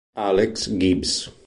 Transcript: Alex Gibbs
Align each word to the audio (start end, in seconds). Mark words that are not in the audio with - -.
Alex 0.15 0.65
Gibbs 0.65 1.29